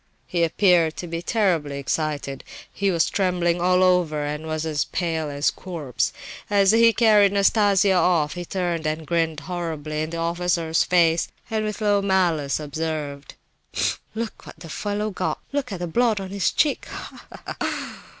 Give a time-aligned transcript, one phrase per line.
[0.25, 5.29] He appeared to be terribly excited; he was trembling all over, and was as pale
[5.29, 6.11] as a corpse.
[6.49, 11.63] As he carried Nastasia off, he turned and grinned horribly in the officer's face, and
[11.65, 13.35] with low malice observed:
[13.73, 13.99] "Tfu!
[14.15, 15.37] look what the fellow got!
[15.51, 16.87] Look at the blood on his cheek!